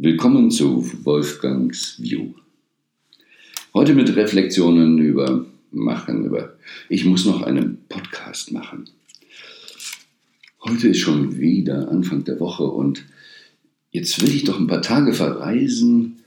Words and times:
Willkommen 0.00 0.52
zu 0.52 0.88
Wolfgangs 1.04 2.00
View. 2.00 2.32
Heute 3.74 3.96
mit 3.96 4.14
Reflexionen 4.14 4.98
über 4.98 5.44
Machen, 5.72 6.24
über 6.24 6.52
ich 6.88 7.04
muss 7.04 7.24
noch 7.24 7.42
einen 7.42 7.78
Podcast 7.88 8.52
machen. 8.52 8.88
Heute 10.62 10.86
ist 10.86 11.00
schon 11.00 11.40
wieder 11.40 11.90
Anfang 11.90 12.22
der 12.22 12.38
Woche 12.38 12.62
und 12.62 13.06
jetzt 13.90 14.22
will 14.22 14.32
ich 14.32 14.44
doch 14.44 14.60
ein 14.60 14.68
paar 14.68 14.82
Tage 14.82 15.12
verreisen 15.12 16.20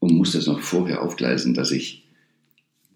und 0.00 0.14
muss 0.14 0.32
das 0.32 0.48
noch 0.48 0.58
vorher 0.58 1.02
aufgleisen, 1.02 1.54
dass 1.54 1.70
ich 1.70 2.02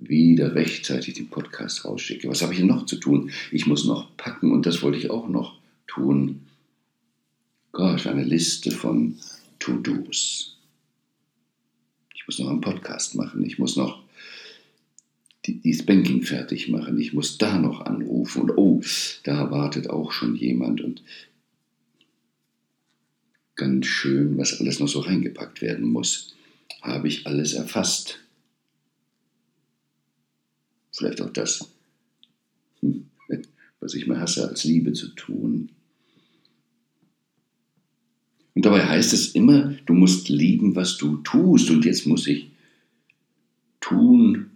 wieder 0.01 0.57
rechtzeitig 0.57 1.15
den 1.15 1.29
Podcast 1.29 1.85
rausschicke. 1.85 2.29
Was 2.29 2.43
habe 2.43 2.55
ich 2.55 2.61
noch 2.65 2.87
zu 2.87 2.97
tun? 2.97 3.31
Ich 3.53 3.69
muss 3.69 3.85
noch 3.85 4.17
packen 4.17 4.51
und 4.51 4.67
das 4.67 4.83
wollte 4.83 4.99
ich 4.99 5.11
auch 5.11 5.29
noch 5.29 5.61
tun. 5.87 6.41
Gott, 7.71 8.05
eine 8.09 8.25
Liste 8.25 8.73
von 8.73 9.15
To-Dos. 9.67 10.57
Ich 12.15 12.25
muss 12.27 12.39
noch 12.39 12.51
einen 12.51 12.61
Podcast 12.61 13.17
machen, 13.17 13.45
ich 13.45 13.59
muss 13.59 13.75
noch 13.75 14.05
die, 15.45 15.61
das 15.61 15.85
Banking 15.85 16.23
fertig 16.23 16.69
machen, 16.69 17.01
ich 17.01 17.13
muss 17.13 17.37
da 17.37 17.59
noch 17.59 17.81
anrufen 17.81 18.43
und 18.43 18.57
oh, 18.57 18.81
da 19.25 19.51
wartet 19.51 19.91
auch 19.91 20.13
schon 20.13 20.37
jemand 20.37 20.81
und 20.81 21.03
ganz 23.57 23.87
schön, 23.87 24.39
was 24.39 24.61
alles 24.61 24.79
noch 24.79 24.87
so 24.87 25.01
reingepackt 25.01 25.63
werden 25.63 25.91
muss, 25.91 26.37
habe 26.83 27.09
ich 27.09 27.27
alles 27.27 27.55
erfasst. 27.55 28.21
Vielleicht 30.93 31.21
auch 31.21 31.31
das, 31.31 31.73
hm, 32.83 33.09
was 33.81 33.95
ich 33.95 34.07
mir 34.07 34.21
hasse, 34.21 34.49
als 34.49 34.63
Liebe 34.63 34.93
zu 34.93 35.09
tun. 35.09 35.73
Und 38.57 38.65
dabei 38.65 38.87
heißt 38.87 39.13
es 39.13 39.35
immer, 39.35 39.75
du 39.85 39.93
musst 39.93 40.31
lieben, 40.31 40.75
was 40.75 40.97
du 40.97 41.19
tust. 41.19 41.69
Und 41.69 41.85
jetzt 41.85 42.07
muss 42.07 42.27
ich 42.27 42.51
tun, 43.81 44.51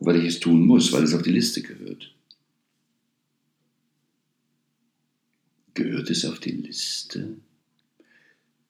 weil 0.00 0.16
ich 0.16 0.24
es 0.24 0.40
tun 0.40 0.66
muss, 0.66 0.92
weil 0.92 1.04
es 1.04 1.14
auf 1.14 1.22
die 1.22 1.30
Liste 1.30 1.62
gehört. 1.62 2.12
Gehört 5.74 6.10
es 6.10 6.24
auf 6.24 6.40
die 6.40 6.50
Liste? 6.50 7.36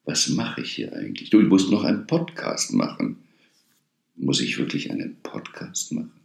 Was 0.05 0.28
mache 0.28 0.61
ich 0.61 0.73
hier 0.75 0.93
eigentlich? 0.93 1.31
Du, 1.31 1.41
ich 1.41 1.49
muss 1.49 1.71
noch 1.71 1.83
einen 1.83 2.06
Podcast 2.06 2.75
machen. 2.75 3.17
Muss 4.15 4.43
ich 4.43 4.59
wirklich 4.59 4.91
einen 4.91 5.17
Podcast 5.23 5.93
machen? 5.93 6.21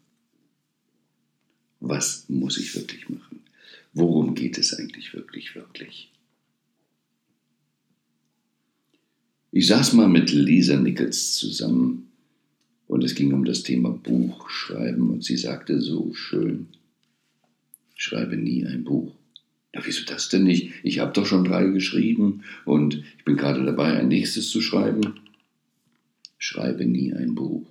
Was 1.79 2.27
muss 2.27 2.57
ich 2.57 2.75
wirklich 2.75 3.07
machen? 3.07 3.39
Worum 3.93 4.35
geht 4.35 4.57
es 4.57 4.73
eigentlich 4.73 5.13
wirklich, 5.13 5.55
wirklich? 5.55 6.11
Ich 9.53 9.67
saß 9.67 9.93
mal 9.93 10.07
mit 10.07 10.31
Lisa 10.31 10.77
Nichols 10.77 11.33
zusammen 11.33 12.09
und 12.87 13.03
es 13.03 13.15
ging 13.15 13.33
um 13.33 13.43
das 13.43 13.63
Thema 13.63 13.89
Buchschreiben 13.89 15.09
und 15.09 15.25
sie 15.25 15.35
sagte 15.35 15.81
so 15.81 16.13
schön, 16.13 16.67
schreibe 17.95 18.37
nie 18.37 18.65
ein 18.65 18.85
Buch. 18.85 19.13
Na, 19.73 19.81
wieso 19.83 20.05
das 20.05 20.29
denn 20.29 20.45
nicht? 20.45 20.71
Ich 20.83 20.99
habe 20.99 21.11
doch 21.11 21.25
schon 21.25 21.43
drei 21.43 21.65
geschrieben 21.65 22.43
und 22.63 23.03
ich 23.17 23.25
bin 23.25 23.35
gerade 23.35 23.65
dabei, 23.65 23.99
ein 23.99 24.07
nächstes 24.07 24.49
zu 24.49 24.61
schreiben. 24.61 25.19
Schreibe 26.37 26.85
nie 26.85 27.13
ein 27.13 27.35
Buch. 27.35 27.67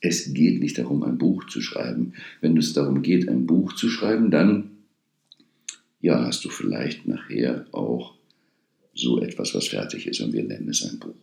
Es 0.00 0.34
geht 0.34 0.60
nicht 0.60 0.78
darum, 0.78 1.04
ein 1.04 1.18
Buch 1.18 1.46
zu 1.46 1.60
schreiben. 1.60 2.14
Wenn 2.40 2.56
es 2.56 2.72
darum 2.72 3.02
geht, 3.02 3.28
ein 3.28 3.46
Buch 3.46 3.72
zu 3.74 3.88
schreiben, 3.88 4.32
dann 4.32 4.70
ja, 6.00 6.24
hast 6.24 6.44
du 6.44 6.50
vielleicht 6.50 7.06
nachher 7.06 7.66
auch 7.72 8.17
so 8.98 9.20
etwas, 9.20 9.54
was 9.54 9.68
fertig 9.68 10.06
ist 10.06 10.20
und 10.20 10.32
wir 10.32 10.42
nennen 10.42 10.68
es 10.68 10.82
ein 10.82 10.98
Buch. 10.98 11.14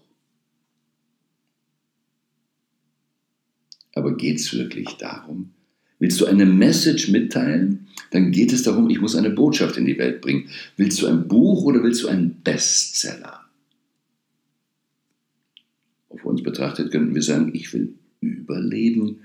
Aber 3.93 4.15
geht 4.15 4.37
es 4.37 4.53
wirklich 4.53 4.89
darum? 4.97 5.51
Willst 5.99 6.19
du 6.19 6.25
eine 6.25 6.45
Message 6.45 7.09
mitteilen? 7.09 7.87
Dann 8.11 8.31
geht 8.31 8.51
es 8.51 8.63
darum, 8.63 8.89
ich 8.89 8.99
muss 8.99 9.15
eine 9.15 9.29
Botschaft 9.29 9.77
in 9.77 9.85
die 9.85 9.97
Welt 9.97 10.21
bringen. 10.21 10.49
Willst 10.75 11.01
du 11.01 11.07
ein 11.07 11.27
Buch 11.27 11.63
oder 11.63 11.81
willst 11.83 12.03
du 12.03 12.07
einen 12.07 12.41
Bestseller? 12.41 13.41
Auf 16.09 16.25
uns 16.25 16.43
betrachtet 16.43 16.91
könnten 16.91 17.15
wir 17.15 17.21
sagen, 17.21 17.51
ich 17.53 17.73
will 17.73 17.95
überleben 18.19 19.21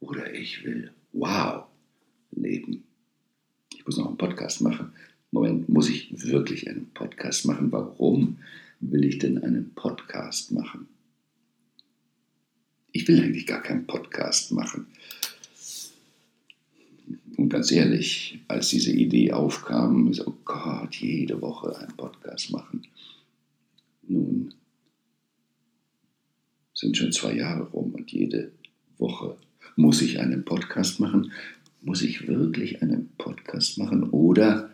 oder 0.00 0.32
ich 0.32 0.64
will 0.64 0.92
wow 1.12 1.64
leben. 2.30 2.84
Ich 3.74 3.84
muss 3.84 3.96
noch 3.96 4.08
einen 4.08 4.16
Podcast 4.16 4.60
machen. 4.60 4.92
Moment, 5.32 5.70
muss 5.70 5.88
ich 5.88 6.28
wirklich 6.28 6.68
einen 6.68 6.90
Podcast 6.92 7.46
machen? 7.46 7.72
Warum 7.72 8.36
will 8.80 9.02
ich 9.06 9.18
denn 9.18 9.42
einen 9.42 9.72
Podcast 9.74 10.52
machen? 10.52 10.88
Ich 12.92 13.08
will 13.08 13.18
eigentlich 13.18 13.46
gar 13.46 13.62
keinen 13.62 13.86
Podcast 13.86 14.52
machen. 14.52 14.86
Und 17.38 17.48
ganz 17.48 17.72
ehrlich, 17.72 18.40
als 18.46 18.68
diese 18.68 18.92
Idee 18.92 19.32
aufkam, 19.32 20.12
so, 20.12 20.26
oh 20.26 20.34
Gott, 20.44 20.96
jede 20.96 21.40
Woche 21.40 21.78
einen 21.78 21.96
Podcast 21.96 22.52
machen. 22.52 22.86
Nun 24.06 24.52
sind 26.74 26.94
schon 26.94 27.10
zwei 27.10 27.36
Jahre 27.36 27.62
rum 27.70 27.94
und 27.94 28.12
jede 28.12 28.52
Woche 28.98 29.38
muss 29.76 30.02
ich 30.02 30.20
einen 30.20 30.44
Podcast 30.44 31.00
machen. 31.00 31.32
Muss 31.80 32.02
ich 32.02 32.28
wirklich 32.28 32.82
einen 32.82 33.08
Podcast 33.16 33.78
machen 33.78 34.10
oder 34.10 34.71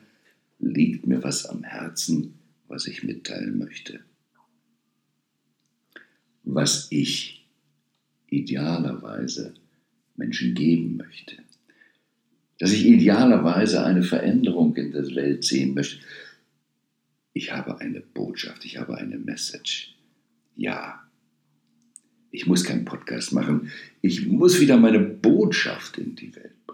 liegt 0.59 1.07
mir 1.07 1.23
was 1.23 1.47
am 1.47 1.63
Herzen, 1.63 2.39
was 2.67 2.87
ich 2.87 3.03
mitteilen 3.03 3.59
möchte. 3.59 4.01
Was 6.45 6.89
ich 6.91 7.47
idealerweise 8.29 9.55
Menschen 10.17 10.55
geben 10.55 10.97
möchte. 10.97 11.37
Dass 12.59 12.73
ich 12.73 12.87
idealerweise 12.87 13.85
eine 13.85 14.03
Veränderung 14.03 14.75
in 14.77 14.93
der 14.93 15.07
Welt 15.15 15.45
sehen 15.45 15.75
möchte. 15.75 16.05
Ich 17.33 17.53
habe 17.53 17.81
eine 17.81 18.01
Botschaft, 18.01 18.65
ich 18.65 18.79
habe 18.79 18.99
eine 18.99 19.19
Message. 19.19 19.95
Ja, 20.57 21.09
ich 22.31 22.47
muss 22.47 22.65
keinen 22.65 22.85
Podcast 22.85 23.33
machen. 23.33 23.71
Ich 24.03 24.27
muss 24.27 24.61
wieder 24.61 24.77
meine 24.77 24.99
Botschaft 24.99 25.99
in 25.99 26.17
die 26.17 26.35
Welt 26.35 26.67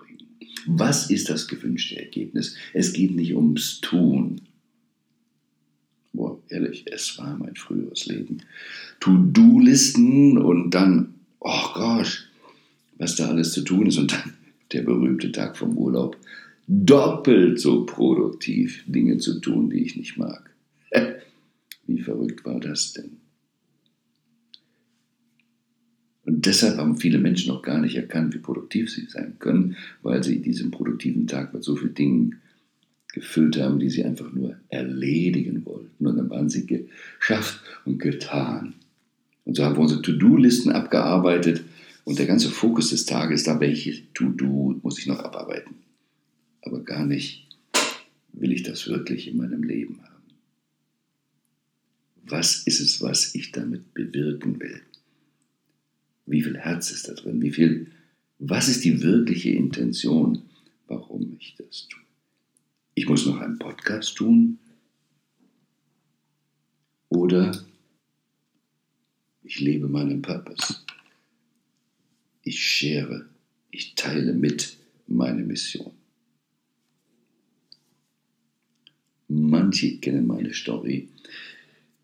was 0.66 1.10
ist 1.10 1.28
das 1.30 1.48
gewünschte 1.48 1.98
Ergebnis? 1.98 2.56
Es 2.72 2.92
geht 2.92 3.14
nicht 3.14 3.34
ums 3.34 3.80
Tun. 3.80 4.40
Boah, 6.12 6.38
ehrlich, 6.48 6.84
es 6.90 7.18
war 7.18 7.36
mein 7.36 7.56
früheres 7.56 8.06
Leben. 8.06 8.42
To-Do-Listen 9.00 10.38
und 10.38 10.70
dann, 10.70 11.14
oh 11.40 11.72
gosh, 11.74 12.28
was 12.98 13.16
da 13.16 13.28
alles 13.28 13.52
zu 13.52 13.62
tun 13.62 13.86
ist 13.86 13.98
und 13.98 14.12
dann 14.12 14.34
der 14.72 14.82
berühmte 14.82 15.32
Tag 15.32 15.56
vom 15.56 15.76
Urlaub. 15.76 16.16
Doppelt 16.66 17.60
so 17.60 17.84
produktiv 17.84 18.84
Dinge 18.86 19.18
zu 19.18 19.40
tun, 19.40 19.70
die 19.70 19.82
ich 19.82 19.96
nicht 19.96 20.16
mag. 20.16 20.50
Wie 21.86 22.00
verrückt 22.00 22.44
war 22.44 22.60
das 22.60 22.92
denn? 22.92 23.23
Und 26.34 26.46
deshalb 26.46 26.78
haben 26.78 26.96
viele 26.96 27.18
Menschen 27.18 27.54
noch 27.54 27.62
gar 27.62 27.80
nicht 27.80 27.94
erkannt, 27.94 28.34
wie 28.34 28.38
produktiv 28.38 28.90
sie 28.90 29.06
sein 29.06 29.36
können, 29.38 29.76
weil 30.02 30.24
sie 30.24 30.42
diesen 30.42 30.72
produktiven 30.72 31.28
Tag 31.28 31.54
mit 31.54 31.62
so 31.62 31.76
vielen 31.76 31.94
Dingen 31.94 32.40
gefüllt 33.12 33.56
haben, 33.56 33.78
die 33.78 33.88
sie 33.88 34.04
einfach 34.04 34.32
nur 34.32 34.56
erledigen 34.68 35.64
wollten. 35.64 36.04
Und 36.04 36.16
dann 36.16 36.30
waren 36.30 36.48
sie 36.48 36.66
geschafft 36.66 37.60
und 37.84 38.00
getan. 38.00 38.74
Und 39.44 39.56
so 39.56 39.64
haben 39.64 39.76
wir 39.76 39.82
unsere 39.82 40.02
To-Do-Listen 40.02 40.72
abgearbeitet 40.72 41.62
und 42.02 42.18
der 42.18 42.26
ganze 42.26 42.50
Fokus 42.50 42.90
des 42.90 43.06
Tages 43.06 43.44
da, 43.44 43.60
welche 43.60 44.12
To-Do 44.14 44.80
muss 44.82 44.98
ich 44.98 45.06
noch 45.06 45.20
abarbeiten. 45.20 45.76
Aber 46.62 46.80
gar 46.80 47.06
nicht, 47.06 47.46
will 48.32 48.50
ich 48.50 48.64
das 48.64 48.88
wirklich 48.88 49.28
in 49.28 49.36
meinem 49.36 49.62
Leben 49.62 50.00
haben. 50.02 50.24
Was 52.26 52.64
ist 52.66 52.80
es, 52.80 53.00
was 53.00 53.36
ich 53.36 53.52
damit 53.52 53.94
bewirken 53.94 54.58
will? 54.58 54.80
Wie 56.26 56.42
viel 56.42 56.56
Herz 56.58 56.90
ist 56.90 57.08
da 57.08 57.14
drin? 57.14 57.42
Wie 57.42 57.50
viel, 57.50 57.90
was 58.38 58.68
ist 58.68 58.84
die 58.84 59.02
wirkliche 59.02 59.50
Intention, 59.50 60.42
warum 60.86 61.36
ich 61.38 61.54
das 61.56 61.88
tue? 61.88 62.00
Ich 62.94 63.08
muss 63.08 63.26
noch 63.26 63.40
einen 63.40 63.58
Podcast 63.58 64.16
tun 64.16 64.58
oder 67.08 67.64
ich 69.42 69.60
lebe 69.60 69.88
meinen 69.88 70.22
Purpose. 70.22 70.76
Ich 72.42 72.64
schere, 72.64 73.28
ich 73.70 73.94
teile 73.94 74.32
mit 74.32 74.76
meine 75.06 75.42
Mission. 75.42 75.92
Manche 79.28 79.98
kennen 79.98 80.26
meine 80.26 80.52
Story 80.54 81.08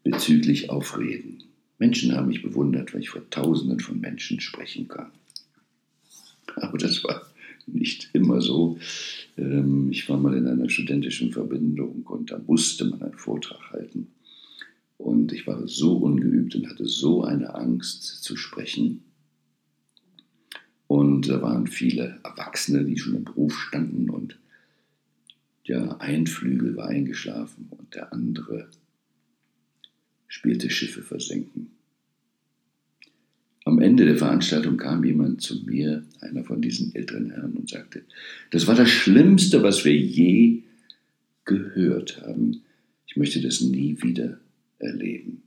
bezüglich 0.03 0.71
Aufreden. 0.71 1.45
Menschen 1.81 2.15
haben 2.15 2.29
mich 2.29 2.43
bewundert, 2.43 2.93
weil 2.93 3.01
ich 3.01 3.09
vor 3.09 3.29
Tausenden 3.31 3.81
von 3.81 3.99
Menschen 4.01 4.39
sprechen 4.39 4.87
kann. 4.87 5.11
Aber 6.57 6.77
das 6.77 7.03
war 7.03 7.23
nicht 7.67 8.11
immer 8.13 8.43
so. 8.43 8.79
Ähm, 9.39 9.91
ich 9.91 10.09
war 10.09 10.19
mal 10.19 10.37
in 10.37 10.47
einer 10.47 10.69
studentischen 10.69 11.33
Verbindung 11.33 12.03
und 12.05 12.31
da 12.31 12.39
musste 12.47 12.85
man 12.85 13.03
einen 13.03 13.15
Vortrag 13.15 13.73
halten. 13.73 14.09
ich 15.33 15.47
war 15.47 15.67
so 15.67 15.97
ungeübt 15.97 16.55
und 16.55 16.69
hatte 16.69 16.87
so 16.87 17.25
eine 17.25 17.55
Angst 17.55 18.23
zu 18.23 18.37
sprechen. 18.37 19.03
Und 20.87 21.29
da 21.29 21.41
waren 21.41 21.67
viele 21.67 22.19
Erwachsene, 22.25 22.85
die 22.85 22.99
schon 22.99 23.17
im 23.17 23.25
Beruf 23.25 23.59
standen 23.59 24.11
und 24.11 24.39
der 25.67 26.01
ein 26.01 26.27
Flügel 26.27 26.77
war 26.77 26.89
eingeschlafen 26.89 27.69
und 27.71 27.95
der 27.95 28.13
andere 28.13 28.69
spielte 30.31 30.71
Schiffe 30.71 31.03
versenken. 31.03 31.73
Am 33.65 33.81
Ende 33.81 34.07
der 34.07 34.17
Veranstaltung 34.17 34.77
kam 34.79 35.05
jemand 35.05 35.43
zu 35.43 35.63
mir, 35.65 36.07
einer 36.21 36.45
von 36.45 36.63
diesen 36.63 36.95
älteren 36.95 37.31
Herren, 37.31 37.53
und 37.53 37.69
sagte, 37.69 38.05
das 38.51 38.67
war 38.67 38.75
das 38.75 38.89
Schlimmste, 38.89 39.63
was 39.63 39.85
wir 39.85 39.95
je 39.95 40.63
gehört 41.45 42.23
haben. 42.23 42.63
Ich 43.07 43.17
möchte 43.17 43.43
das 43.43 43.61
nie 43.61 44.01
wieder 44.01 44.41
erleben. 44.79 45.43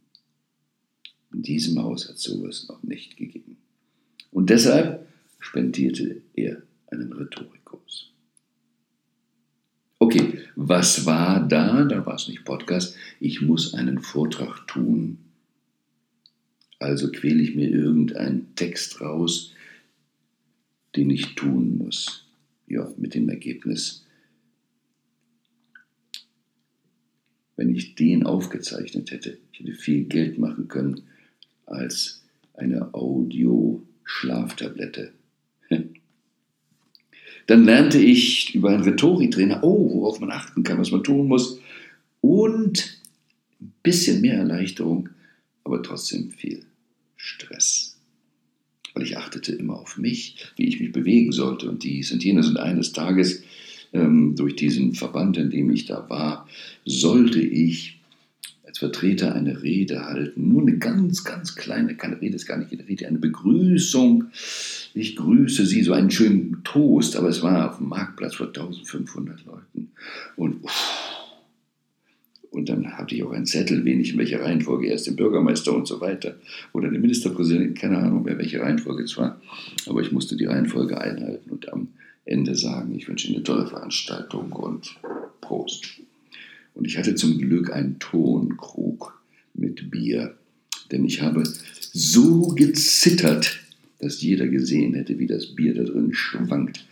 In 1.33 1.41
diesem 1.41 1.81
Haus 1.81 2.09
hat 2.09 2.19
sowas 2.19 2.67
noch 2.67 2.83
nicht 2.83 3.17
gegeben. 3.17 3.57
Und 4.31 4.49
deshalb 4.49 5.07
spendierte 5.39 6.21
er 6.35 6.61
einen 6.87 7.13
Rhetorikkurs. 7.13 7.62
Okay, 10.03 10.39
was 10.55 11.05
war 11.05 11.47
da? 11.47 11.85
Da 11.85 12.05
war 12.05 12.15
es 12.15 12.27
nicht 12.27 12.43
Podcast. 12.43 12.95
Ich 13.19 13.41
muss 13.41 13.73
einen 13.73 13.99
Vortrag 13.99 14.67
tun 14.67 15.17
also 16.83 17.09
quäle 17.09 17.41
ich 17.41 17.55
mir 17.55 17.69
irgendeinen 17.69 18.53
Text 18.55 19.01
raus, 19.01 19.53
den 20.95 21.09
ich 21.09 21.33
tun 21.35 21.77
muss. 21.77 22.27
Ja, 22.67 22.93
mit 22.97 23.15
dem 23.15 23.29
Ergebnis, 23.29 24.05
wenn 27.55 27.73
ich 27.73 27.95
den 27.95 28.25
aufgezeichnet 28.25 29.11
hätte, 29.11 29.37
ich 29.51 29.61
hätte 29.61 29.73
viel 29.73 30.03
Geld 30.05 30.37
machen 30.37 30.67
können 30.67 31.03
als 31.65 32.23
eine 32.53 32.93
Audio-Schlaftablette. 32.93 35.13
Dann 37.47 37.65
lernte 37.65 37.99
ich 37.99 38.55
über 38.55 38.69
einen 38.69 38.83
Rhetoriktrainer, 38.83 39.63
oh, 39.63 39.93
worauf 39.93 40.19
man 40.19 40.31
achten 40.31 40.63
kann, 40.63 40.77
was 40.77 40.91
man 40.91 41.03
tun 41.03 41.27
muss. 41.27 41.59
Und 42.21 42.99
ein 43.61 43.73
bisschen 43.83 44.21
mehr 44.21 44.35
Erleichterung, 44.35 45.09
aber 45.63 45.83
trotzdem 45.83 46.31
viel 46.31 46.65
Stress. 47.17 47.97
Weil 48.93 49.03
ich 49.03 49.17
achtete 49.17 49.53
immer 49.53 49.79
auf 49.79 49.97
mich, 49.97 50.37
wie 50.55 50.67
ich 50.67 50.79
mich 50.79 50.91
bewegen 50.91 51.31
sollte 51.31 51.69
und 51.69 51.83
dies 51.83 52.11
und 52.11 52.23
jenes. 52.23 52.47
Und 52.47 52.57
eines 52.57 52.93
Tages, 52.93 53.43
ähm, 53.91 54.35
durch 54.35 54.55
diesen 54.55 54.93
Verband, 54.93 55.37
in 55.37 55.49
dem 55.49 55.69
ich 55.71 55.85
da 55.85 56.09
war, 56.09 56.47
sollte 56.85 57.41
ich 57.41 57.99
als 58.73 58.79
Vertreter 58.79 59.35
eine 59.35 59.61
Rede 59.61 60.03
halten. 60.03 60.49
Nur 60.49 60.63
eine 60.63 60.79
ganz, 60.79 61.23
ganz 61.23 61.55
kleine, 61.55 61.95
keine 61.95 62.19
Rede 62.19 62.35
ist 62.35 62.47
gar 62.47 62.57
nicht 62.57 62.71
eine 62.71 62.87
Rede, 62.87 63.07
eine 63.07 63.19
Begrüßung. 63.19 64.25
Ich 64.95 65.15
grüße 65.15 65.67
Sie, 65.67 65.83
so 65.83 65.93
einen 65.93 66.09
schönen 66.09 66.63
Toast, 66.63 67.15
aber 67.15 67.29
es 67.29 67.43
war 67.43 67.69
auf 67.69 67.77
dem 67.77 67.89
Marktplatz 67.89 68.33
vor 68.33 68.47
1500 68.47 69.45
Leuten. 69.45 69.91
Und 70.35 70.61
und 72.49 72.69
dann 72.69 72.97
hatte 72.97 73.15
ich 73.15 73.23
auch 73.23 73.31
einen 73.31 73.47
Zettel, 73.47 73.83
wen 73.83 73.99
ich 73.99 74.13
in 74.13 74.19
welcher 74.19 74.41
Reihenfolge, 74.41 74.87
erst 74.87 75.07
den 75.07 75.15
Bürgermeister 75.15 75.75
und 75.75 75.87
so 75.87 76.01
weiter. 76.01 76.35
Oder 76.71 76.89
den 76.89 77.01
Ministerpräsidenten, 77.01 77.73
keine 77.73 77.97
Ahnung 77.97 78.23
mehr, 78.23 78.37
welche 78.37 78.61
Reihenfolge 78.61 79.03
es 79.03 79.17
war. 79.17 79.41
Aber 79.87 80.01
ich 80.01 80.11
musste 80.11 80.35
die 80.35 80.45
Reihenfolge 80.45 80.99
einhalten 81.01 81.49
und 81.49 81.71
am 81.73 81.87
Ende 82.25 82.55
sagen, 82.55 82.93
ich 82.93 83.07
wünsche 83.07 83.27
Ihnen 83.27 83.37
eine 83.37 83.43
tolle 83.43 83.65
Veranstaltung 83.65 84.51
und 84.51 84.95
Prost. 85.41 85.99
Und 86.73 86.85
ich 86.85 86.97
hatte 86.97 87.15
zum 87.15 87.37
Glück 87.37 87.71
einen 87.71 87.99
Tonkrug 87.99 89.21
mit 89.53 89.91
Bier, 89.91 90.37
denn 90.91 91.05
ich 91.05 91.21
habe 91.21 91.43
so 91.93 92.47
gezittert, 92.49 93.59
dass 93.99 94.21
jeder 94.21 94.47
gesehen 94.47 94.93
hätte, 94.95 95.19
wie 95.19 95.27
das 95.27 95.55
Bier 95.55 95.73
da 95.73 95.83
drin 95.83 96.13
schwankt, 96.13 96.85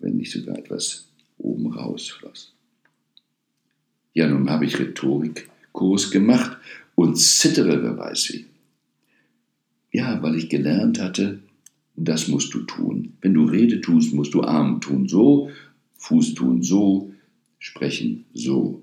wenn 0.00 0.16
nicht 0.16 0.32
sogar 0.32 0.58
etwas 0.58 1.08
oben 1.38 1.72
rausfloss. 1.72 2.52
Ja, 4.14 4.28
nun 4.28 4.48
habe 4.48 4.64
ich 4.64 4.78
Rhetorikkurs 4.78 6.10
gemacht 6.10 6.56
und 6.94 7.16
zittere, 7.18 7.82
wer 7.82 7.98
weiß 7.98 8.32
wie. 8.32 8.46
Ja, 9.92 10.22
weil 10.22 10.36
ich 10.36 10.48
gelernt 10.48 11.00
hatte, 11.00 11.40
das 11.96 12.28
musst 12.28 12.52
du 12.54 12.60
tun. 12.60 13.14
Wenn 13.20 13.34
du 13.34 13.44
Rede 13.44 13.80
tust, 13.80 14.14
musst 14.14 14.34
du 14.34 14.42
Arm 14.42 14.80
tun 14.80 15.08
so, 15.08 15.50
Fuß 15.98 16.34
tun 16.34 16.62
so, 16.62 17.12
sprechen 17.58 18.26
so. 18.32 18.82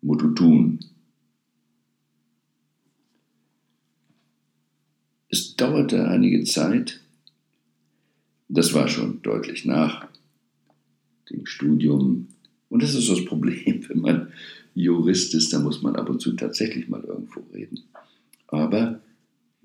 Musst 0.00 0.36
tun. 0.36 0.80
Es 5.28 5.56
dauerte 5.56 6.08
einige 6.08 6.44
Zeit, 6.44 7.00
das 8.48 8.72
war 8.72 8.88
schon 8.88 9.20
deutlich 9.22 9.64
nach 9.64 10.08
dem 11.30 11.44
Studium, 11.46 12.28
und 12.70 12.82
das 12.82 12.94
ist 12.94 13.08
das 13.08 13.24
Problem, 13.24 13.84
wenn 13.88 14.00
man 14.00 14.28
Jurist 14.74 15.34
ist, 15.34 15.52
dann 15.52 15.64
muss 15.64 15.82
man 15.82 15.96
ab 15.96 16.08
und 16.08 16.20
zu 16.20 16.32
tatsächlich 16.32 16.88
mal 16.88 17.02
irgendwo 17.02 17.40
reden. 17.52 17.80
Aber 18.46 19.00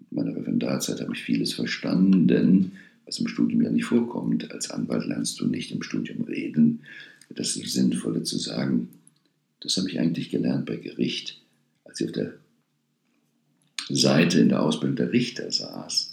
in 0.09 0.17
meiner 0.17 0.35
Referendarzeit 0.35 1.01
habe 1.01 1.13
ich 1.13 1.21
vieles 1.21 1.53
verstanden, 1.53 2.71
was 3.05 3.19
im 3.19 3.27
Studium 3.27 3.61
ja 3.61 3.69
nicht 3.69 3.85
vorkommt. 3.85 4.51
Als 4.51 4.71
Anwalt 4.71 5.05
lernst 5.05 5.39
du 5.39 5.45
nicht 5.45 5.71
im 5.71 5.83
Studium 5.83 6.23
reden. 6.23 6.81
Das 7.29 7.55
ist 7.55 7.73
Sinnvolle 7.73 8.23
zu 8.23 8.37
sagen. 8.37 8.89
Das 9.63 9.77
habe 9.77 9.89
ich 9.89 9.99
eigentlich 9.99 10.29
gelernt 10.29 10.65
bei 10.65 10.75
Gericht, 10.75 11.41
als 11.85 12.01
ich 12.01 12.07
auf 12.07 12.11
der 12.11 12.33
Seite 13.89 14.39
in 14.39 14.49
der 14.49 14.61
Ausbildung 14.61 14.97
der 14.97 15.13
Richter 15.13 15.49
saß, 15.51 16.11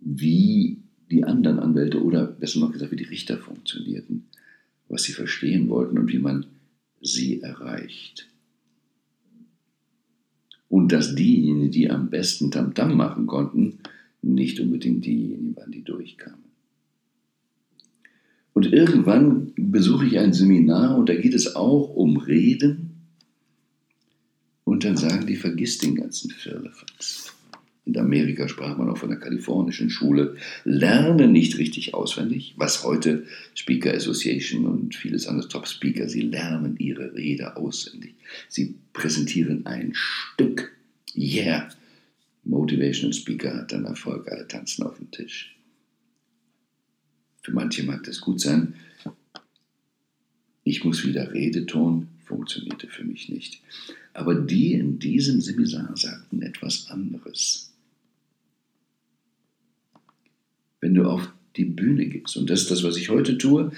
wie 0.00 0.82
die 1.10 1.24
anderen 1.24 1.58
Anwälte 1.58 2.02
oder 2.02 2.26
besser 2.26 2.60
noch 2.60 2.72
gesagt, 2.72 2.92
wie 2.92 2.96
die 2.96 3.04
Richter 3.04 3.38
funktionierten, 3.38 4.28
was 4.88 5.04
sie 5.04 5.12
verstehen 5.12 5.68
wollten 5.68 5.98
und 5.98 6.12
wie 6.12 6.18
man 6.18 6.46
sie 7.00 7.40
erreicht. 7.40 8.28
Und 10.68 10.92
dass 10.92 11.14
diejenigen, 11.14 11.70
die 11.70 11.90
am 11.90 12.10
besten 12.10 12.50
Tamtam 12.50 12.96
machen 12.96 13.26
konnten, 13.26 13.78
nicht 14.22 14.60
unbedingt 14.60 15.04
diejenigen 15.04 15.56
waren, 15.56 15.72
die 15.72 15.82
durchkamen. 15.82 16.41
Und 18.54 18.72
irgendwann 18.72 19.52
besuche 19.56 20.06
ich 20.06 20.18
ein 20.18 20.32
Seminar 20.32 20.98
und 20.98 21.08
da 21.08 21.14
geht 21.14 21.34
es 21.34 21.56
auch 21.56 21.94
um 21.94 22.16
Reden. 22.18 22.90
Und 24.64 24.84
dann 24.84 24.96
sagen 24.96 25.26
die, 25.26 25.36
vergiss 25.36 25.78
den 25.78 25.94
ganzen 25.96 26.30
Firlefanz. 26.30 27.32
In 27.84 27.98
Amerika 27.98 28.46
sprach 28.46 28.78
man 28.78 28.88
auch 28.88 28.98
von 28.98 29.08
der 29.08 29.18
kalifornischen 29.18 29.90
Schule, 29.90 30.36
lernen 30.64 31.32
nicht 31.32 31.58
richtig 31.58 31.94
auswendig, 31.94 32.54
was 32.56 32.84
heute 32.84 33.24
Speaker 33.54 33.92
Association 33.92 34.66
und 34.66 34.94
vieles 34.94 35.26
andere 35.26 35.48
Top 35.48 35.66
Speaker, 35.66 36.08
sie 36.08 36.20
lernen 36.20 36.76
ihre 36.78 37.12
Rede 37.14 37.56
auswendig. 37.56 38.14
Sie 38.48 38.76
präsentieren 38.92 39.66
ein 39.66 39.92
Stück. 39.94 40.76
Yeah. 41.16 41.68
Motivational 42.44 43.12
Speaker 43.12 43.54
hat 43.54 43.72
dann 43.72 43.84
Erfolg, 43.84 44.30
alle 44.30 44.46
tanzen 44.46 44.84
auf 44.84 44.98
dem 44.98 45.10
Tisch. 45.10 45.56
Für 47.42 47.52
manche 47.52 47.82
mag 47.84 48.04
das 48.04 48.20
gut 48.20 48.40
sein. 48.40 48.74
Ich 50.64 50.84
muss 50.84 51.04
wieder 51.04 51.32
Redeton, 51.32 52.08
funktionierte 52.24 52.88
für 52.88 53.04
mich 53.04 53.28
nicht. 53.28 53.60
Aber 54.14 54.34
die 54.34 54.74
in 54.74 54.98
diesem 54.98 55.40
Seminar 55.40 55.96
sagten 55.96 56.42
etwas 56.42 56.88
anderes. 56.88 57.72
wenn 60.82 60.94
du 60.94 61.08
auf 61.08 61.32
die 61.56 61.64
Bühne 61.64 62.06
gehst. 62.06 62.36
Und 62.36 62.50
das 62.50 62.62
ist 62.62 62.70
das, 62.70 62.84
was 62.84 62.96
ich 62.98 63.08
heute 63.08 63.38
tue 63.38 63.72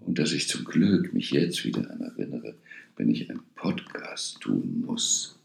und 0.00 0.18
dass 0.18 0.32
ich 0.32 0.48
zum 0.48 0.64
Glück 0.64 1.12
mich 1.12 1.32
jetzt 1.32 1.64
wieder 1.64 1.82
daran 1.82 2.00
erinnere, 2.00 2.54
wenn 2.96 3.10
ich 3.10 3.28
einen 3.28 3.42
Podcast 3.56 4.40
tun 4.40 4.84
muss. 4.86 5.36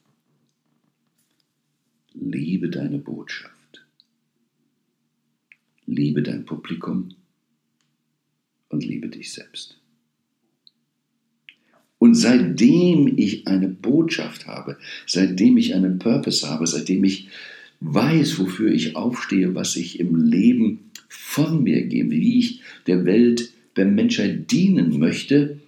Liebe 2.14 2.70
deine 2.70 3.00
Botschaft. 3.00 3.86
Liebe 5.86 6.22
dein 6.22 6.46
Publikum 6.46 7.10
und 8.78 8.86
liebe 8.86 9.08
dich 9.08 9.34
selbst. 9.34 9.76
Und 11.98 12.14
seitdem 12.14 13.18
ich 13.18 13.48
eine 13.48 13.68
Botschaft 13.68 14.46
habe, 14.46 14.78
seitdem 15.08 15.58
ich 15.58 15.74
einen 15.74 15.98
Purpose 15.98 16.48
habe, 16.48 16.68
seitdem 16.68 17.04
ich 17.04 17.30
weiß, 17.80 18.38
wofür 18.38 18.72
ich 18.72 18.96
aufstehe, 18.96 19.56
was 19.56 19.76
ich 19.78 20.00
im 20.00 20.16
Leben 20.16 20.92
von 21.10 21.64
mir 21.64 21.88
gebe, 21.88 22.12
wie 22.12 22.38
ich 22.38 22.62
der 22.86 23.04
Welt, 23.06 23.52
der 23.78 23.86
Menschheit 23.86 24.52
dienen 24.52 25.00
möchte, 25.00 25.60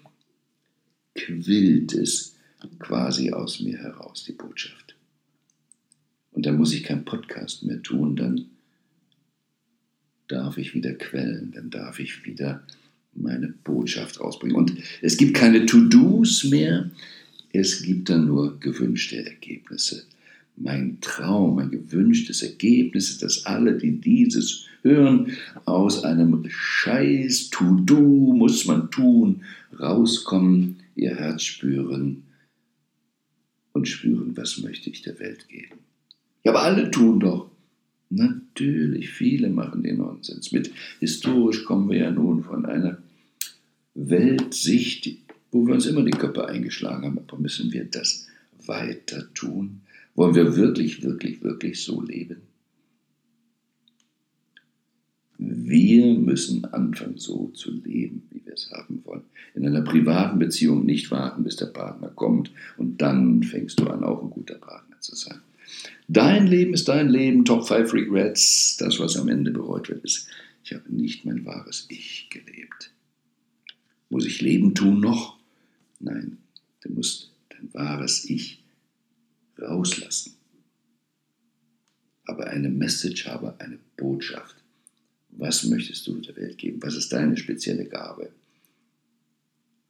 quillt 1.16 1.94
es 1.94 2.36
quasi 2.78 3.32
aus 3.32 3.60
mir 3.60 3.80
heraus, 3.80 4.24
die 4.24 4.34
Botschaft. 4.34 4.96
Und 6.32 6.46
dann 6.46 6.58
muss 6.58 6.74
ich 6.74 6.84
keinen 6.84 7.06
Podcast 7.06 7.64
mehr 7.64 7.82
tun, 7.82 8.16
dann 8.16 8.46
darf 10.28 10.60
ich 10.60 10.76
wieder 10.76 10.94
quellen, 10.94 11.52
dann 11.56 11.72
darf 11.72 12.00
ich 12.00 12.24
wieder 12.24 12.64
meine 13.14 13.54
Botschaft 13.64 14.20
rausbringen. 14.20 14.56
Und 14.56 14.74
es 15.02 15.18
gibt 15.18 15.34
keine 15.34 15.66
To-Dos 15.66 16.46
mehr. 16.46 16.90
Es 17.52 17.82
gibt 17.82 18.10
dann 18.10 18.28
nur 18.28 18.60
gewünschte 18.60 19.26
Ergebnisse. 19.26 20.06
Mein 20.56 20.98
Traum, 21.02 21.56
mein 21.56 21.72
gewünschtes 21.72 22.42
Ergebnis 22.44 23.10
ist, 23.10 23.24
dass 23.24 23.46
alle, 23.46 23.78
die 23.78 24.00
dieses 24.00 24.66
hören, 24.82 25.32
aus 25.66 26.04
einem 26.04 26.46
Scheiß 26.48 27.50
To-Do 27.50 28.34
muss 28.34 28.66
man 28.66 28.92
tun, 28.92 29.44
rauskommen, 29.80 30.78
ihr 30.96 31.16
Herz 31.16 31.44
spüren 31.44 32.24
und 33.74 33.88
spüren, 33.88 34.36
was 34.36 34.60
möchte 34.60 34.90
ich 34.90 35.02
der 35.02 35.20
Welt 35.20 35.48
geben. 35.48 35.80
Ja, 36.44 36.52
aber 36.52 36.64
alle 36.64 36.92
tun 36.92 37.20
doch. 37.20 37.50
Natürlich, 38.10 39.12
viele 39.12 39.50
machen 39.50 39.84
den 39.84 39.98
Nonsens 39.98 40.52
mit. 40.52 40.72
Historisch 41.00 41.64
kommen 41.64 41.90
wir 41.90 41.98
ja 41.98 42.12
nun 42.12 42.44
von 42.44 42.66
einer 42.66 42.98
Weltsicht, 43.94 45.18
wo 45.52 45.66
wir 45.68 45.76
uns 45.76 45.86
immer 45.86 46.04
die 46.04 46.12
Köpfe 46.12 46.48
eingeschlagen 46.48 47.06
haben. 47.06 47.20
Aber 47.20 47.38
müssen 47.38 47.72
wir 47.72 47.86
das 47.86 48.28
weiter 48.66 49.32
tun? 49.34 49.82
Wollen 50.16 50.36
wir 50.36 50.56
wirklich, 50.56 51.04
wirklich, 51.04 51.44
wirklich 51.44 51.84
so 51.84 52.02
leben? 52.02 52.42
Wir 55.38 56.16
müssen 56.16 56.66
anfangen, 56.66 57.18
so 57.18 57.48
zu 57.54 57.72
leben, 57.72 58.24
wie 58.32 58.42
wir 58.46 58.54
es 58.54 58.72
haben 58.72 59.02
wollen. 59.06 59.24
In 59.56 59.66
einer 59.66 59.82
privaten 59.82 60.40
Beziehung 60.40 60.86
nicht 60.86 61.12
warten, 61.12 61.44
bis 61.44 61.56
der 61.56 61.68
Partner 61.68 62.10
kommt 62.10 62.52
und 62.78 63.02
dann 63.02 63.44
fängst 63.44 63.80
du 63.80 63.88
an, 63.88 64.04
auch 64.04 64.22
ein 64.22 64.32
guter 64.32 64.56
Partner 64.56 65.00
zu 65.00 65.16
sein. 65.16 65.40
Dein 66.08 66.48
Leben 66.48 66.74
ist 66.74 66.88
dein 66.88 67.10
Leben, 67.10 67.46
Top 67.46 67.68
5 67.68 67.94
Regrets. 67.94 68.78
Das, 68.78 69.00
was 69.00 69.18
am 69.18 69.30
Ende 69.30 69.52
bereut 69.52 69.90
wird, 69.90 70.04
ist, 70.04 70.28
ich 70.64 70.74
habe 70.74 70.94
nicht 70.94 71.26
mein 71.26 71.46
wahres 71.46 71.86
Ich 71.90 72.30
gelebt. 72.30 72.92
Muss 74.10 74.26
ich 74.26 74.42
Leben 74.42 74.74
tun 74.74 75.00
noch? 75.00 75.38
Nein, 76.00 76.38
du 76.82 76.92
musst 76.94 77.32
dein 77.50 77.74
wahres 77.74 78.30
Ich 78.30 78.64
rauslassen. 79.60 80.34
Aber 82.26 82.48
eine 82.48 82.70
Message 82.70 83.26
habe, 83.28 83.60
eine 83.60 83.80
Botschaft. 83.98 84.56
Was 85.32 85.64
möchtest 85.64 86.08
du 86.08 86.16
der 86.16 86.36
Welt 86.36 86.58
geben? 86.58 86.82
Was 86.82 86.96
ist 86.96 87.12
deine 87.12 87.38
spezielle 87.38 87.86
Gabe? 87.86 88.32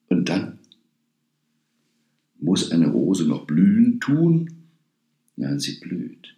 Und 0.07 0.27
dann 0.27 0.59
muss 2.39 2.71
eine 2.71 2.88
Rose 2.88 3.25
noch 3.25 3.45
blühen 3.45 4.00
tun? 4.00 4.59
Nein, 5.39 5.58
sie 5.58 5.79
blüht. 5.79 6.36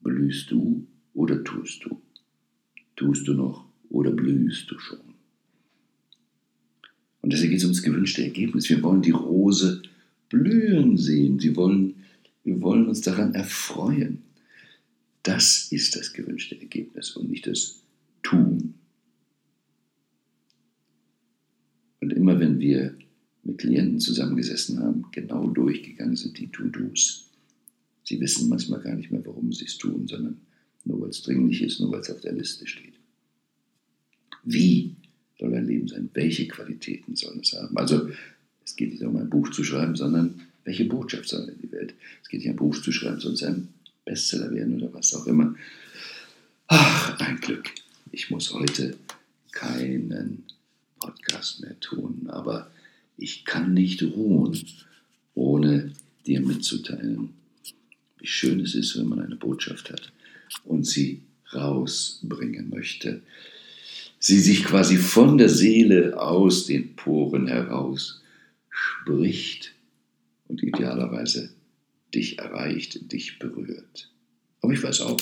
Blühst 0.00 0.50
du 0.50 0.86
oder 1.14 1.42
tust 1.44 1.82
du? 1.86 2.02
Tust 2.94 3.26
du 3.26 3.32
noch 3.32 3.64
oder 3.88 4.10
blühst 4.10 4.70
du 4.70 4.78
schon? 4.78 5.00
Und 7.22 7.32
deswegen 7.32 7.52
geht 7.52 7.60
es 7.60 7.64
ums 7.64 7.82
gewünschte 7.82 8.22
Ergebnis. 8.22 8.68
Wir 8.68 8.82
wollen 8.82 9.00
die 9.00 9.12
Rose 9.12 9.80
blühen 10.28 10.98
sehen. 10.98 11.38
Sie 11.38 11.56
wollen, 11.56 11.94
wir 12.44 12.60
wollen 12.60 12.86
uns 12.86 13.00
daran 13.00 13.34
erfreuen. 13.34 14.18
Das 15.22 15.72
ist 15.72 15.96
das 15.96 16.12
gewünschte 16.12 16.60
Ergebnis 16.60 17.16
und 17.16 17.30
nicht 17.30 17.46
das 17.46 17.80
Tun. 18.22 18.74
Und 22.00 22.12
immer 22.12 22.38
wenn 22.38 22.60
wir 22.60 22.94
mit 23.42 23.56
Klienten 23.56 24.00
zusammengesessen 24.00 24.80
haben, 24.80 25.06
genau 25.12 25.46
durchgegangen 25.46 26.16
sind 26.16 26.38
die 26.38 26.48
To-Dos. 26.48 27.31
Sie 28.12 28.20
wissen 28.20 28.50
manchmal 28.50 28.80
gar 28.80 28.94
nicht 28.94 29.10
mehr, 29.10 29.24
warum 29.24 29.54
sie 29.54 29.64
es 29.64 29.78
tun, 29.78 30.06
sondern 30.06 30.38
nur 30.84 31.00
weil 31.00 31.08
es 31.08 31.22
dringlich 31.22 31.62
ist, 31.62 31.80
nur 31.80 31.90
weil 31.92 32.00
es 32.00 32.10
auf 32.10 32.20
der 32.20 32.34
Liste 32.34 32.66
steht. 32.66 32.92
Wie 34.44 34.96
soll 35.40 35.54
ein 35.54 35.66
Leben 35.66 35.88
sein? 35.88 36.10
Welche 36.12 36.46
Qualitäten 36.46 37.16
soll 37.16 37.38
es 37.40 37.54
haben? 37.54 37.74
Also 37.74 38.10
es 38.66 38.76
geht 38.76 38.90
nicht 38.90 39.00
darum, 39.00 39.16
ein 39.16 39.30
Buch 39.30 39.48
zu 39.48 39.64
schreiben, 39.64 39.96
sondern 39.96 40.42
welche 40.64 40.84
Botschaft 40.84 41.26
soll 41.26 41.48
in 41.48 41.58
die 41.62 41.72
Welt? 41.72 41.94
Es 42.22 42.28
geht 42.28 42.40
nicht 42.40 42.50
ein 42.50 42.56
Buch 42.56 42.76
zu 42.76 42.92
schreiben, 42.92 43.16
es 43.16 43.42
ein 43.44 43.68
Bestseller 44.04 44.50
werden 44.50 44.74
oder 44.74 44.92
was 44.92 45.14
auch 45.14 45.26
immer. 45.26 45.54
Ach, 46.66 47.18
ein 47.18 47.40
Glück. 47.40 47.70
Ich 48.10 48.28
muss 48.28 48.52
heute 48.52 48.94
keinen 49.52 50.42
Podcast 51.00 51.62
mehr 51.62 51.80
tun, 51.80 52.26
aber 52.28 52.70
ich 53.16 53.46
kann 53.46 53.72
nicht 53.72 54.02
ruhen, 54.02 54.62
ohne 55.34 55.92
dir 56.26 56.42
mitzuteilen, 56.42 57.30
wie 58.22 58.28
schön 58.28 58.60
es 58.60 58.76
ist, 58.76 58.96
wenn 58.96 59.08
man 59.08 59.20
eine 59.20 59.34
Botschaft 59.34 59.90
hat 59.90 60.12
und 60.64 60.86
sie 60.86 61.22
rausbringen 61.52 62.70
möchte. 62.70 63.20
Sie 64.20 64.38
sich 64.38 64.64
quasi 64.64 64.96
von 64.96 65.38
der 65.38 65.48
Seele 65.48 66.20
aus 66.20 66.66
den 66.66 66.94
Poren 66.94 67.48
heraus 67.48 68.22
spricht 68.70 69.74
und 70.46 70.62
idealerweise 70.62 71.50
dich 72.14 72.38
erreicht, 72.38 73.10
dich 73.10 73.40
berührt. 73.40 74.08
Aber 74.60 74.72
ich 74.72 74.82
weiß 74.82 75.00
auch, 75.00 75.20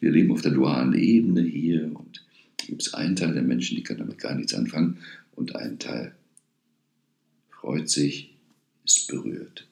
wir 0.00 0.10
leben 0.10 0.32
auf 0.32 0.42
der 0.42 0.50
dualen 0.50 0.94
Ebene 0.94 1.42
hier 1.42 1.84
und 1.94 2.24
gibt 2.66 2.82
es 2.82 2.92
einen 2.92 3.14
Teil 3.14 3.34
der 3.34 3.44
Menschen, 3.44 3.76
die 3.76 3.84
kann 3.84 3.98
damit 3.98 4.18
gar 4.18 4.34
nichts 4.34 4.54
anfangen 4.54 4.98
und 5.36 5.54
einen 5.54 5.78
Teil 5.78 6.12
freut 7.50 7.88
sich, 7.88 8.34
ist 8.84 9.06
berührt. 9.06 9.68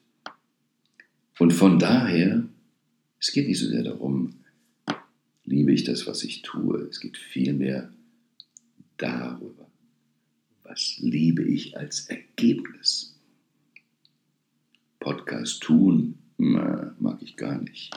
Und 1.37 1.51
von 1.51 1.77
daher 1.77 2.47
es 3.21 3.31
geht 3.31 3.47
nicht 3.47 3.59
so 3.59 3.67
sehr 3.67 3.83
darum, 3.83 4.33
liebe 5.45 5.71
ich 5.71 5.83
das, 5.83 6.07
was 6.07 6.23
ich 6.23 6.41
tue. 6.41 6.87
Es 6.89 6.99
geht 6.99 7.17
vielmehr 7.17 7.93
darüber, 8.97 9.69
was 10.63 10.97
liebe 10.97 11.43
ich 11.43 11.77
als 11.77 12.07
Ergebnis. 12.07 13.15
Podcast 14.99 15.61
tun 15.61 16.15
mag 16.37 17.21
ich 17.21 17.35
gar 17.35 17.61
nicht. 17.61 17.93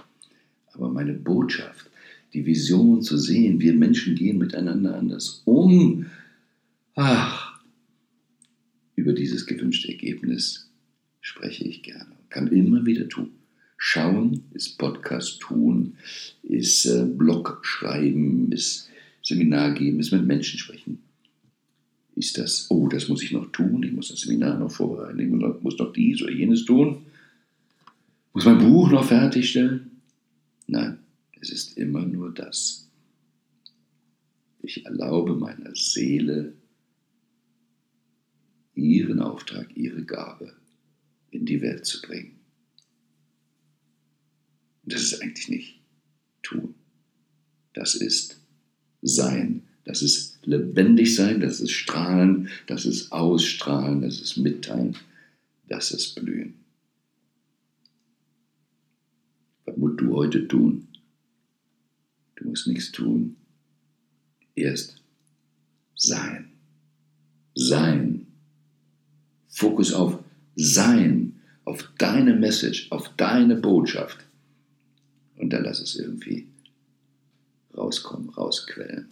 Aber 0.73 0.91
meine 0.91 1.15
Botschaft, 1.15 1.91
die 2.35 2.45
Vision 2.45 3.01
zu 3.01 3.17
sehen, 3.17 3.61
wir 3.61 3.73
Menschen 3.73 4.17
gehen 4.17 4.37
miteinander 4.37 4.97
anders 4.99 5.41
um. 5.47 6.07
Ach, 6.97 7.63
über 8.95 9.15
dieses 9.15 9.47
gewünschte 9.47 9.89
Ergebnis 9.89 10.71
spreche 11.23 11.65
ich 11.65 11.83
gerne. 11.83 12.15
Kann 12.29 12.49
immer 12.49 12.85
wieder 12.85 13.09
tun. 13.09 13.31
Schauen, 13.77 14.45
ist 14.53 14.79
Podcast 14.79 15.41
tun, 15.41 15.97
ist 16.43 16.87
äh, 16.87 17.05
Blog 17.05 17.61
schreiben, 17.63 18.51
ist 18.53 18.89
Seminar 19.23 19.73
geben, 19.73 20.01
ist 20.01 20.13
mit 20.13 20.25
Menschen 20.25 20.59
sprechen. 20.59 21.03
Ist 22.17 22.39
das, 22.39 22.71
oh, 22.71 22.89
das 22.89 23.09
muss 23.09 23.23
ich 23.23 23.33
noch 23.33 23.51
tun, 23.51 23.83
ich 23.83 23.93
muss 23.93 24.09
das 24.09 24.21
Seminar 24.21 24.59
noch 24.59 24.71
vorbereiten, 24.71 25.19
ich 25.19 25.63
muss 25.63 25.79
noch 25.79 25.93
dies 25.93 26.23
oder 26.23 26.33
jenes 26.33 26.65
tun, 26.65 27.05
muss 28.33 28.45
mein 28.45 28.59
Buch 28.59 28.91
noch 28.91 29.05
fertigstellen? 29.05 29.91
Nein, 30.67 30.99
es 31.41 31.51
ist 31.51 31.77
immer 31.77 32.05
nur 32.05 32.33
das. 32.33 32.89
Ich 34.61 34.87
erlaube 34.87 35.35
meiner 35.35 35.75
Seele 35.75 36.55
ihren 38.75 39.21
Auftrag, 39.21 39.77
ihre 39.77 40.03
Gabe 40.05 40.53
in 41.31 41.47
die 41.47 41.61
Welt 41.61 41.87
zu 41.87 42.01
bringen. 42.01 42.39
Und 44.85 44.93
das 44.93 45.03
ist 45.03 45.23
eigentlich 45.23 45.49
nicht 45.49 45.81
tun. 46.43 46.75
Das 47.73 47.95
ist 47.95 48.39
sein. 49.03 49.63
Das 49.85 50.01
ist 50.01 50.39
lebendig 50.47 51.15
sein, 51.15 51.41
das 51.41 51.61
ist 51.61 51.73
strahlen, 51.73 52.49
das 52.67 52.87
ist 52.87 53.13
ausstrahlen, 53.13 54.01
das 54.01 54.19
ist 54.19 54.39
mitteilen, 54.39 54.97
das 55.69 55.91
ist 55.91 56.15
blühen. 56.15 56.55
Was 59.67 59.77
musst 59.77 60.01
du 60.01 60.15
heute 60.15 60.49
tun? 60.49 60.89
Du 62.37 62.49
musst 62.49 62.67
nichts 62.67 62.93
tun. 62.93 63.37
Erst 64.55 65.03
sein. 65.95 66.53
Sein. 67.55 68.27
Fokus 69.49 69.93
auf 69.93 70.19
sein, 70.57 71.41
auf 71.65 71.91
deine 71.99 72.35
Message, 72.35 72.91
auf 72.91 73.15
deine 73.17 73.57
Botschaft 73.57 74.25
und 75.37 75.51
dann 75.53 75.65
lass 75.65 75.81
es 75.81 75.97
irgendwie 75.97 76.49
rauskommen, 77.77 78.31
rausquellen. 78.31 79.09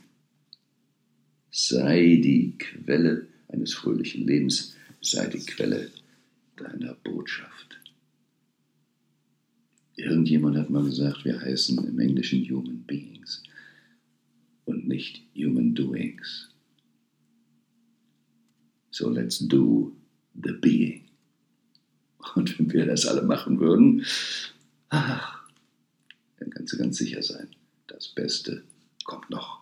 Sei 1.50 2.20
die 2.22 2.56
Quelle 2.58 3.26
eines 3.48 3.74
fröhlichen 3.74 4.26
Lebens, 4.26 4.74
sei 5.00 5.26
die 5.26 5.44
Quelle 5.44 5.90
deiner 6.56 6.94
Botschaft. 6.94 7.78
Irgendjemand 9.96 10.56
hat 10.56 10.70
mal 10.70 10.84
gesagt, 10.84 11.24
wir 11.24 11.40
heißen 11.40 11.84
im 11.86 11.98
Englischen 11.98 12.48
Human 12.48 12.82
Beings 12.84 13.42
und 14.64 14.88
nicht 14.88 15.22
Human 15.36 15.74
Doings. 15.74 16.48
So 18.90 19.10
let's 19.10 19.38
do 19.38 19.92
the 20.34 20.52
being. 20.52 21.04
Und 22.34 22.58
wenn 22.58 22.72
wir 22.72 22.86
das 22.86 23.06
alle 23.06 23.22
machen 23.22 23.60
würden, 23.60 24.04
ach, 24.88 25.41
dann 26.42 26.50
kannst 26.50 26.72
du 26.72 26.76
ganz 26.76 26.96
sicher 26.96 27.22
sein, 27.22 27.48
das 27.86 28.08
Beste 28.08 28.64
kommt 29.04 29.30
noch. 29.30 29.61